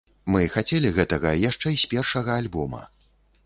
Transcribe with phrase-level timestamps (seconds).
[0.35, 2.85] Мы хацелі гэтага яшчэ з першага альбома.